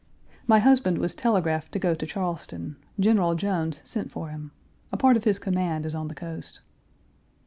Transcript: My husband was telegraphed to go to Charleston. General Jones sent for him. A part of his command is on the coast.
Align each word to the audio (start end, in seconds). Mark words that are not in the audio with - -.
My 0.47 0.57
husband 0.57 0.97
was 0.97 1.13
telegraphed 1.13 1.71
to 1.73 1.77
go 1.77 1.93
to 1.93 2.07
Charleston. 2.07 2.75
General 2.99 3.35
Jones 3.35 3.81
sent 3.83 4.09
for 4.09 4.29
him. 4.29 4.49
A 4.91 4.97
part 4.97 5.15
of 5.15 5.25
his 5.25 5.37
command 5.37 5.85
is 5.85 5.93
on 5.93 6.07
the 6.07 6.15
coast. 6.15 6.59